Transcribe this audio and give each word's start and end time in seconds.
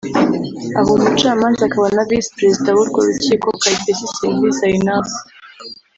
aho 0.79 0.89
Umucamanza 0.97 1.61
akaba 1.65 1.87
na 1.95 2.03
Visi 2.07 2.31
Perezida 2.37 2.69
w’urwo 2.77 2.99
rukiko 3.07 3.47
Kayitesi 3.61 4.05
Sylvie 4.15 4.53
Zainabu 4.57 5.13